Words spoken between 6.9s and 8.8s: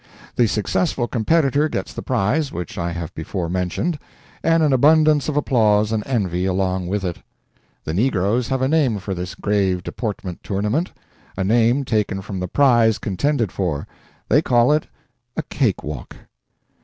it. The negroes have a